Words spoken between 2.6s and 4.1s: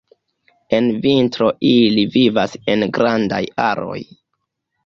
en grandaj aroj.